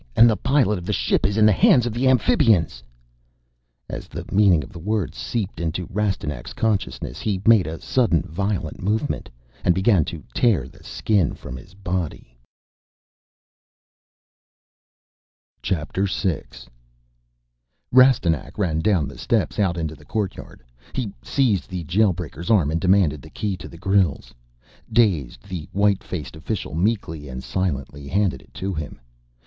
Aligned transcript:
And 0.15 0.27
the 0.27 0.35
pilot 0.35 0.79
of 0.79 0.85
the 0.87 0.93
ship 0.93 1.27
is 1.27 1.37
in 1.37 1.45
the 1.45 1.51
hands 1.51 1.85
of 1.85 1.93
the 1.93 2.07
Amphibians!_" 2.07 2.81
As 3.87 4.07
the 4.07 4.25
meaning 4.31 4.63
of 4.63 4.71
the 4.73 4.79
words 4.79 5.15
seeped 5.15 5.59
into 5.59 5.85
Rastignac's 5.93 6.53
consciousness 6.53 7.19
he 7.19 7.39
made 7.45 7.67
a 7.67 7.79
sudden 7.81 8.23
violent 8.23 8.81
movement 8.81 9.29
and 9.63 9.75
began 9.75 10.03
to 10.05 10.23
tear 10.33 10.67
the 10.67 10.83
Skin 10.83 11.35
from 11.35 11.55
his 11.55 11.75
body! 11.75 12.35
VI 15.63 15.85
Rastignac 17.91 18.57
ran 18.57 18.79
down 18.79 19.07
the 19.07 19.19
steps, 19.19 19.59
out 19.59 19.77
into 19.77 19.95
the 19.95 20.03
courtyard. 20.05 20.63
He 20.93 21.11
seized 21.21 21.69
the 21.69 21.83
Jail 21.83 22.11
breaker's 22.11 22.49
arm 22.49 22.71
and 22.71 22.81
demanded 22.81 23.21
the 23.21 23.29
key 23.29 23.55
to 23.57 23.67
the 23.67 23.77
grilles. 23.77 24.33
Dazed, 24.91 25.47
the 25.47 25.69
white 25.71 26.03
faced 26.03 26.35
official 26.35 26.73
meekly 26.73 27.29
and 27.29 27.43
silently 27.43 28.07
handed 28.07 28.41
it 28.41 28.53
to 28.55 28.73
him. 28.73 28.99